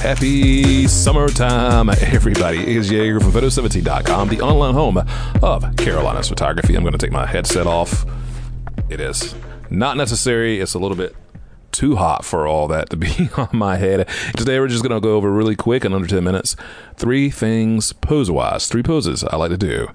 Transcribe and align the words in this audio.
Happy 0.00 0.86
summertime, 0.86 1.90
everybody. 1.90 2.58
It 2.60 2.68
is 2.68 2.90
Jaeger 2.90 3.20
from 3.20 3.32
Photo17.com, 3.32 4.28
the 4.30 4.40
online 4.40 4.72
home 4.72 4.96
of 5.42 5.76
Carolina's 5.76 6.26
photography. 6.26 6.74
I'm 6.74 6.82
going 6.82 6.92
to 6.92 6.98
take 6.98 7.12
my 7.12 7.26
headset 7.26 7.66
off. 7.66 8.06
It 8.88 8.98
is 8.98 9.34
not 9.68 9.98
necessary. 9.98 10.58
It's 10.58 10.72
a 10.72 10.78
little 10.78 10.96
bit 10.96 11.14
too 11.70 11.96
hot 11.96 12.24
for 12.24 12.46
all 12.46 12.66
that 12.68 12.88
to 12.90 12.96
be 12.96 13.28
on 13.36 13.50
my 13.52 13.76
head. 13.76 14.08
Today, 14.38 14.58
we're 14.58 14.68
just 14.68 14.82
going 14.82 14.98
to 14.98 15.06
go 15.06 15.16
over 15.16 15.30
really 15.30 15.54
quick 15.54 15.84
in 15.84 15.92
under 15.92 16.08
10 16.08 16.24
minutes 16.24 16.56
three 16.96 17.28
things 17.28 17.92
pose 17.92 18.30
wise, 18.30 18.68
three 18.68 18.82
poses 18.82 19.22
I 19.24 19.36
like 19.36 19.50
to 19.50 19.58
do 19.58 19.88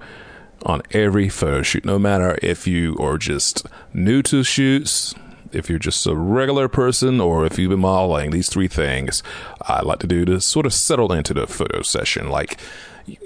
on 0.67 0.83
every 0.91 1.29
photo 1.29 1.63
shoot, 1.63 1.83
no 1.83 1.97
matter 1.97 2.37
if 2.43 2.67
you 2.67 2.95
are 2.99 3.17
just 3.17 3.65
new 3.91 4.21
to 4.21 4.43
shoots, 4.43 5.15
if 5.55 5.69
you're 5.69 5.79
just 5.79 6.05
a 6.05 6.15
regular 6.15 6.67
person 6.67 7.19
or 7.19 7.45
if 7.45 7.57
you've 7.57 7.69
been 7.69 7.79
modeling, 7.79 8.31
these 8.31 8.49
three 8.49 8.67
things 8.67 9.23
I 9.61 9.81
like 9.81 9.99
to 9.99 10.07
do 10.07 10.25
to 10.25 10.41
sort 10.41 10.65
of 10.65 10.73
settle 10.73 11.11
into 11.13 11.33
the 11.33 11.47
photo 11.47 11.82
session. 11.82 12.29
Like 12.29 12.59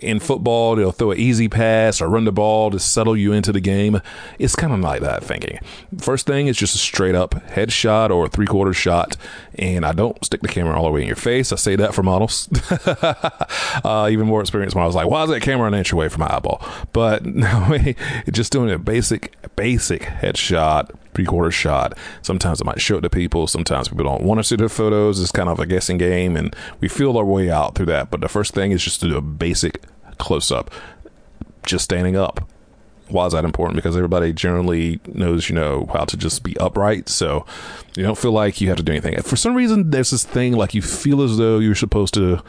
in 0.02 0.20
football, 0.20 0.76
they'll 0.76 0.92
throw 0.92 1.12
an 1.12 1.18
easy 1.18 1.48
pass 1.48 2.02
or 2.02 2.10
run 2.10 2.26
the 2.26 2.32
ball 2.32 2.70
to 2.72 2.80
settle 2.80 3.16
you 3.16 3.32
into 3.32 3.52
the 3.52 3.62
game. 3.62 4.02
It's 4.38 4.56
kind 4.56 4.74
of 4.74 4.80
like 4.80 5.02
that 5.02 5.24
thinking. 5.24 5.60
First 5.98 6.26
thing 6.28 6.48
is 6.48 6.58
just 6.58 6.76
a 6.76 6.78
straight 6.78 7.16
up 7.16 7.32
headshot 7.32 8.10
or 8.10 8.28
three 8.28 8.46
quarter 8.46 8.74
shot, 8.74 9.16
and 9.56 9.86
I 9.86 9.94
don't 9.94 10.24
stick 10.24 10.42
the 10.42 10.48
camera 10.48 10.78
all 10.78 10.86
the 10.86 10.92
way 10.92 11.02
in 11.02 11.08
your 11.08 11.16
face. 11.16 11.52
I 11.52 11.56
say 11.56 11.76
that 11.78 11.94
for 11.94 12.04
models. 12.04 12.50
uh, 13.84 14.10
even 14.12 14.28
more 14.28 14.42
experienced 14.42 14.76
models 14.76 14.96
like, 14.96 15.08
why 15.08 15.24
is 15.24 15.30
that 15.30 15.42
camera 15.42 15.68
an 15.68 15.74
inch 15.74 15.92
away 15.92 16.10
from 16.10 16.22
my 16.22 16.36
eyeball? 16.36 16.62
But 16.94 17.24
just 18.32 18.52
doing 18.52 18.72
a 18.72 18.78
basic, 18.78 19.36
basic 19.56 20.02
headshot 20.02 20.94
three 21.14 21.26
quarter 21.26 21.52
shot. 21.52 21.98
Sometimes 22.22 22.62
I 22.62 22.66
might 22.66 22.82
show 22.82 22.98
it 22.98 23.02
to 23.02 23.10
people. 23.10 23.48
Sometimes 23.48 23.90
people 23.90 24.06
don't 24.06 24.24
want 24.24 24.40
to 24.40 24.44
see 24.44 24.56
the 24.56 24.70
photos. 24.70 25.20
It's 25.22 25.32
kind 25.32 25.50
of 25.50 25.60
a 25.60 25.66
guessing 25.66 25.98
game, 25.98 26.36
and 26.36 26.56
we 26.80 26.88
feel 26.88 27.18
our 27.18 27.26
way 27.26 27.50
out 27.50 27.76
through 27.76 27.88
that. 27.88 28.12
But 28.12 28.22
the 28.22 28.30
first 28.30 28.54
thing 28.54 28.72
is 28.72 28.84
just 28.84 29.02
to 29.02 29.10
do 29.10 29.18
a 29.18 29.22
basic 29.22 29.84
close 30.18 30.52
up, 30.52 30.72
just 31.66 31.84
standing 31.84 32.16
up. 32.16 32.48
Why 33.08 33.26
is 33.26 33.34
that 33.34 33.44
important? 33.44 33.76
Because 33.76 33.96
everybody 33.98 34.32
generally 34.34 35.00
knows, 35.08 35.50
you 35.50 35.56
know, 35.56 35.90
how 35.92 36.06
to 36.06 36.16
just 36.16 36.44
be 36.44 36.56
upright. 36.58 37.10
So 37.10 37.44
you 37.96 38.04
don't 38.04 38.18
feel 38.18 38.32
like 38.32 38.62
you 38.62 38.68
have 38.68 38.78
to 38.78 38.84
do 38.84 38.92
anything. 38.92 39.20
For 39.24 39.36
some 39.36 39.56
reason, 39.56 39.90
there's 39.90 40.12
this 40.12 40.24
thing 40.24 40.54
like 40.54 40.76
you 40.76 40.84
feel 40.84 41.24
as 41.24 41.38
though 41.38 41.58
you're 41.58 41.74
supposed 41.74 42.14
to 42.14 42.44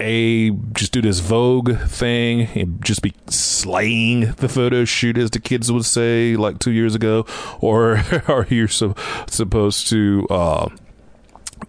a 0.00 0.50
just 0.50 0.92
do 0.92 1.02
this 1.02 1.20
Vogue 1.20 1.76
thing 1.78 2.48
and 2.54 2.84
just 2.84 3.02
be 3.02 3.14
slaying 3.28 4.32
the 4.32 4.48
photo 4.48 4.84
shoot, 4.84 5.18
as 5.18 5.30
the 5.30 5.40
kids 5.40 5.70
would 5.70 5.84
say, 5.84 6.36
like 6.36 6.58
two 6.58 6.72
years 6.72 6.94
ago, 6.94 7.26
or 7.60 8.02
are 8.28 8.46
you 8.48 8.66
so, 8.66 8.94
supposed 9.28 9.88
to 9.88 10.26
uh, 10.30 10.68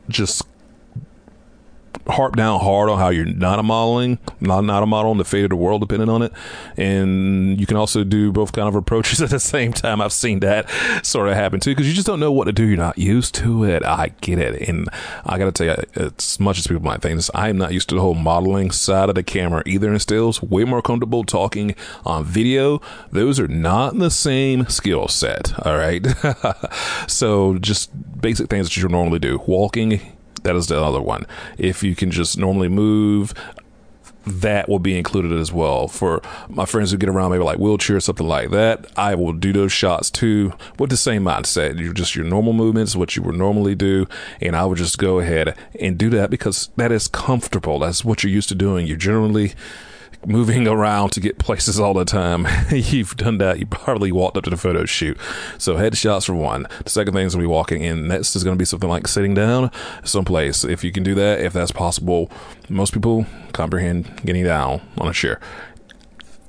just 0.10 0.44
harp 2.10 2.36
down 2.36 2.60
hard 2.60 2.90
on 2.90 2.98
how 2.98 3.10
you're 3.10 3.26
not 3.26 3.60
a 3.60 3.64
modeling, 3.64 4.20
not 4.40 4.64
not 4.64 4.84
a 4.84 4.86
model, 4.86 5.12
and 5.12 5.20
the 5.20 5.26
fate 5.26 5.44
of 5.44 5.50
the 5.50 5.56
world 5.56 5.82
depending 5.82 6.10
on 6.10 6.22
it. 6.22 6.34
And 6.78 7.60
you 7.60 7.66
can 7.66 7.78
also 7.78 8.04
do 8.04 8.32
both 8.32 8.52
kind 8.52 8.68
of 8.68 8.76
approaches 8.76 9.22
at 9.22 9.30
the 9.30 9.40
same 9.40 9.74
time. 9.74 10.02
I've 10.02 10.14
seen 10.14 10.40
that 10.42 10.70
sort 11.04 11.28
of 11.28 11.36
happen 11.36 11.60
too 11.60 11.72
because 11.72 11.88
you 11.88 11.94
just 11.94 12.08
don't 12.08 12.20
know 12.20 12.32
what 12.32 12.46
to 12.46 12.52
do. 12.52 12.66
You're 12.66 12.78
not 12.78 12.98
used 12.98 13.36
to 13.36 13.64
it. 13.64 13.84
I 13.84 14.12
get 14.22 14.40
it, 14.40 14.68
and 14.68 14.90
I 15.26 15.38
got 15.38 15.46
to 15.46 15.52
tell 15.52 15.76
you, 15.76 16.12
as 16.18 16.40
much 16.40 16.60
as 16.60 16.68
people 16.68 16.84
might 16.84 17.02
think 17.02 17.18
this, 17.18 17.32
I 17.34 17.50
am 17.50 17.58
not 17.58 17.74
used 17.74 17.90
to 17.90 17.96
the 17.96 18.02
whole 18.02 18.16
modeling 18.16 18.72
side 18.72 19.10
of 19.10 19.16
the 19.16 19.24
camera 19.24 19.64
either. 19.66 19.90
In 19.90 20.00
stills, 20.00 20.42
way 20.44 20.66
more 20.66 20.82
comfortable 20.82 21.24
talking 21.24 21.74
on 22.06 22.24
video. 22.24 22.80
Those 23.12 23.40
are 23.40 23.48
not 23.48 23.98
the 23.98 24.12
same 24.12 24.68
skill 24.68 25.08
set. 25.08 25.54
All 25.66 25.78
right, 25.78 26.06
so 27.08 27.58
just 27.58 27.90
basic 28.22 28.50
things 28.50 28.68
that 28.68 28.78
you 28.78 28.88
normally 28.88 29.20
do: 29.20 29.42
walking 29.48 30.00
that 30.44 30.56
is 30.56 30.68
the 30.68 30.82
other 30.82 31.02
one. 31.02 31.26
If 31.58 31.84
you 31.84 31.96
can 31.96 32.12
just 32.12 32.38
normally 32.38 32.70
move, 32.70 33.34
that 34.26 34.70
will 34.70 34.80
be 34.80 34.98
included 34.98 35.32
as 35.32 35.52
well. 35.52 35.88
For 35.88 36.22
my 36.50 36.66
friends 36.66 36.92
who 36.92 36.98
get 36.98 37.10
around 37.10 37.32
maybe 37.32 37.44
like 37.44 37.58
wheelchair 37.58 37.98
or 37.98 38.00
something 38.00 38.28
like 38.28 38.52
that, 38.52 38.86
I 38.96 39.16
will 39.16 39.34
do 39.34 39.54
those 39.54 39.72
shots 39.72 40.12
too 40.12 40.54
with 40.78 40.90
the 40.90 40.98
same 40.98 41.24
mindset. 41.24 41.80
You're 41.80 41.94
just 41.94 42.16
your 42.16 42.26
normal 42.26 42.54
movements, 42.54 42.96
what 42.96 43.16
you 43.16 43.24
would 43.24 43.36
normally 43.36 43.76
do, 43.76 44.08
and 44.42 44.56
I 44.56 44.66
would 44.66 44.78
just 44.78 44.98
go 44.98 45.20
ahead 45.20 45.58
and 45.80 45.98
do 45.98 46.10
that 46.12 46.30
because 46.30 46.70
that 46.76 46.92
is 46.92 47.08
comfortable. 47.08 47.80
That's 47.80 48.06
what 48.06 48.24
you're 48.24 48.32
used 48.32 48.50
to 48.50 48.56
doing. 48.56 48.86
You're 48.86 48.98
generally 48.98 49.54
moving 50.26 50.68
around 50.68 51.12
to 51.12 51.20
get 51.20 51.38
places 51.40 51.80
all 51.80 51.94
the 51.94 52.06
time. 52.06 52.48
You've 52.72 53.16
done 53.18 53.38
that. 53.40 53.60
You 53.60 53.66
probably 53.66 54.12
walked 54.12 54.38
up 54.38 54.44
to 54.44 54.50
the 54.50 54.58
photo 54.58 54.86
shoot. 54.86 55.18
So 55.58 55.76
headshots 55.76 56.26
for 56.26 56.34
one. 56.34 56.68
The 56.84 56.90
second 56.90 57.14
thing 57.14 57.26
is 57.26 57.36
going 57.36 57.44
to 57.44 57.48
be 57.48 57.52
walking 57.52 57.84
in. 57.84 58.08
Next 58.08 58.36
is 58.36 58.44
going 58.44 58.56
to 58.56 58.60
be 58.60 58.66
something 58.66 58.90
like 58.90 59.08
sitting 59.08 59.34
down 59.34 59.72
someplace. 60.04 60.64
If 60.64 60.84
you 60.84 60.92
can 60.92 61.04
do 61.04 61.16
that, 61.16 61.40
if 61.40 61.54
that's 61.54 61.72
possible, 61.72 62.30
most 62.68 62.94
people 62.94 63.26
comprehend 63.54 64.22
getting 64.26 64.44
down 64.44 64.82
on 64.98 65.08
a 65.08 65.14
chair 65.14 65.40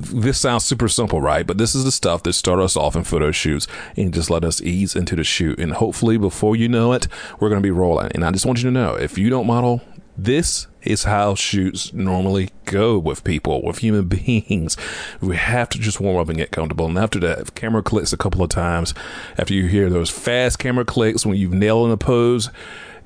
this 0.00 0.38
sounds 0.38 0.64
super 0.64 0.88
simple, 0.88 1.20
right? 1.20 1.46
But 1.46 1.58
this 1.58 1.74
is 1.74 1.84
the 1.84 1.92
stuff 1.92 2.22
that 2.22 2.32
start 2.32 2.58
us 2.58 2.76
off 2.76 2.96
in 2.96 3.04
photo 3.04 3.30
shoots 3.30 3.66
and 3.96 4.14
just 4.14 4.30
let 4.30 4.44
us 4.44 4.60
ease 4.62 4.96
into 4.96 5.14
the 5.14 5.24
shoot. 5.24 5.58
And 5.58 5.74
hopefully, 5.74 6.16
before 6.16 6.56
you 6.56 6.68
know 6.68 6.92
it, 6.92 7.06
we're 7.38 7.50
going 7.50 7.60
to 7.60 7.66
be 7.66 7.70
rolling. 7.70 8.10
And 8.14 8.24
I 8.24 8.30
just 8.30 8.46
want 8.46 8.58
you 8.58 8.64
to 8.64 8.70
know 8.70 8.94
if 8.94 9.18
you 9.18 9.28
don't 9.28 9.46
model, 9.46 9.82
this 10.24 10.66
is 10.82 11.04
how 11.04 11.34
shoots 11.34 11.92
normally 11.92 12.50
go 12.64 12.98
with 12.98 13.24
people, 13.24 13.62
with 13.62 13.78
human 13.78 14.08
beings. 14.08 14.76
We 15.20 15.36
have 15.36 15.68
to 15.70 15.78
just 15.78 16.00
warm 16.00 16.18
up 16.18 16.28
and 16.28 16.38
get 16.38 16.50
comfortable. 16.50 16.86
And 16.86 16.98
after 16.98 17.18
that, 17.20 17.54
camera 17.54 17.82
clicks 17.82 18.12
a 18.12 18.16
couple 18.16 18.42
of 18.42 18.50
times, 18.50 18.94
after 19.38 19.54
you 19.54 19.66
hear 19.66 19.90
those 19.90 20.10
fast 20.10 20.58
camera 20.58 20.84
clicks 20.84 21.24
when 21.24 21.36
you've 21.36 21.52
nailed 21.52 21.86
in 21.86 21.92
a 21.92 21.96
pose, 21.96 22.50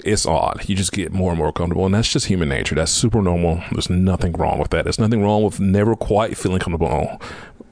it's 0.04 0.26
odd. 0.26 0.68
You 0.68 0.76
just 0.76 0.92
get 0.92 1.12
more 1.12 1.30
and 1.30 1.38
more 1.38 1.52
comfortable, 1.52 1.86
and 1.86 1.94
that's 1.94 2.12
just 2.12 2.26
human 2.26 2.48
nature. 2.48 2.74
That's 2.74 2.92
super 2.92 3.22
normal. 3.22 3.62
There's 3.72 3.88
nothing 3.88 4.32
wrong 4.32 4.58
with 4.58 4.70
that. 4.70 4.84
There's 4.84 4.98
nothing 4.98 5.22
wrong 5.22 5.42
with 5.42 5.60
never 5.60 5.96
quite 5.96 6.36
feeling 6.36 6.58
comfortable 6.58 7.20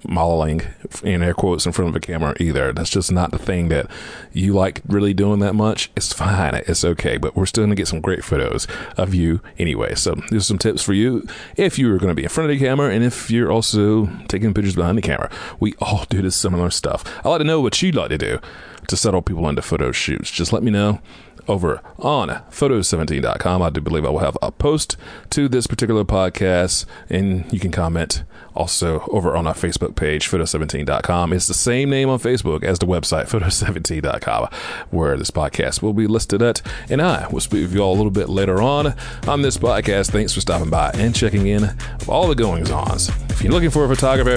modeling 0.06 0.62
in 1.02 1.22
air 1.22 1.34
quotes 1.34 1.66
in 1.66 1.72
front 1.72 1.88
of 1.88 1.96
a 1.96 2.00
camera 2.00 2.34
either. 2.40 2.72
That's 2.72 2.90
just 2.90 3.12
not 3.12 3.30
the 3.30 3.38
thing 3.38 3.68
that 3.68 3.90
you 4.32 4.52
like 4.52 4.82
really 4.86 5.14
doing 5.14 5.40
that 5.40 5.54
much. 5.54 5.90
It's 5.96 6.12
fine. 6.12 6.54
It's 6.54 6.84
okay. 6.84 7.16
But 7.16 7.36
we're 7.36 7.46
still 7.46 7.62
going 7.62 7.70
to 7.70 7.76
get 7.76 7.88
some 7.88 8.00
great 8.00 8.24
photos 8.24 8.66
of 8.96 9.14
you 9.14 9.40
anyway. 9.58 9.94
So 9.94 10.14
there's 10.30 10.46
some 10.46 10.58
tips 10.58 10.82
for 10.82 10.92
you 10.92 11.26
if 11.56 11.78
you're 11.78 11.98
going 11.98 12.10
to 12.10 12.14
be 12.14 12.24
in 12.24 12.28
front 12.28 12.50
of 12.50 12.58
the 12.58 12.64
camera 12.64 12.90
and 12.92 13.04
if 13.04 13.30
you're 13.30 13.50
also 13.50 14.06
taking 14.28 14.54
pictures 14.54 14.76
behind 14.76 14.98
the 14.98 15.02
camera. 15.02 15.30
We 15.60 15.74
all 15.80 16.04
do 16.08 16.22
this 16.22 16.36
similar 16.36 16.70
stuff. 16.70 17.04
I'd 17.24 17.28
like 17.28 17.38
to 17.38 17.44
know 17.44 17.60
what 17.60 17.80
you'd 17.82 17.94
like 17.94 18.10
to 18.10 18.18
do 18.18 18.40
to 18.88 18.96
settle 18.96 19.22
people 19.22 19.48
into 19.48 19.62
photo 19.62 19.92
shoots. 19.92 20.30
Just 20.30 20.52
let 20.52 20.62
me 20.62 20.70
know 20.70 21.00
over 21.48 21.80
on 21.98 22.28
photo17.com. 22.50 23.62
I 23.62 23.70
do 23.70 23.80
believe 23.80 24.04
I 24.04 24.10
will 24.10 24.20
have 24.20 24.38
a 24.42 24.50
post 24.50 24.96
to 25.30 25.48
this 25.48 25.66
particular 25.66 26.04
podcast, 26.04 26.86
and 27.08 27.50
you 27.52 27.58
can 27.58 27.70
comment 27.70 28.24
also 28.54 29.00
over 29.10 29.36
on 29.36 29.46
our 29.46 29.54
Facebook 29.54 29.96
page, 29.96 30.28
photo17.com. 30.30 31.32
It's 31.32 31.46
the 31.46 31.54
same 31.54 31.90
name 31.90 32.08
on 32.08 32.18
Facebook 32.18 32.62
as 32.62 32.78
the 32.78 32.86
website, 32.86 33.28
photo17.com, 33.28 34.48
where 34.90 35.16
this 35.16 35.30
podcast 35.30 35.82
will 35.82 35.94
be 35.94 36.06
listed 36.06 36.42
at. 36.42 36.62
And 36.90 37.00
I 37.00 37.28
will 37.28 37.40
speak 37.40 37.62
with 37.62 37.74
you 37.74 37.80
all 37.80 37.94
a 37.94 37.96
little 37.96 38.10
bit 38.10 38.28
later 38.28 38.60
on 38.60 38.94
on 39.26 39.42
this 39.42 39.56
podcast. 39.56 40.10
Thanks 40.10 40.34
for 40.34 40.40
stopping 40.40 40.70
by 40.70 40.90
and 40.94 41.14
checking 41.14 41.46
in 41.46 41.64
of 41.64 42.08
all 42.08 42.28
the 42.28 42.34
goings 42.34 42.70
ons. 42.70 43.08
If 43.30 43.42
you're 43.42 43.52
looking 43.52 43.70
for 43.70 43.84
a 43.84 43.88
photographer, 43.88 44.36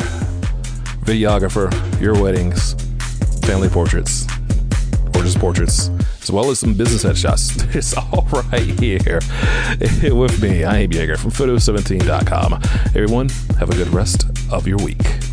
videographer, 1.06 2.02
your 2.02 2.20
weddings, 2.20 2.74
family 3.46 3.70
portraits, 3.70 4.25
or 5.44 5.54
just 5.54 5.90
portraits, 5.90 5.90
as 6.22 6.32
well 6.32 6.50
as 6.50 6.60
some 6.60 6.74
business 6.74 7.04
headshots. 7.04 7.66
It's 7.76 7.96
all 7.98 8.28
right 8.52 8.80
here 8.80 9.20
with 10.16 10.42
me. 10.42 10.64
I 10.64 10.80
am 10.80 10.92
Jaeger 10.92 11.18
from 11.18 11.32
Photo17.com. 11.32 12.54
Everyone, 12.96 13.30
have 13.60 13.70
a 13.70 13.76
good 13.76 13.90
rest 13.90 14.26
of 14.52 14.68
your 14.68 14.78
week. 14.78 15.25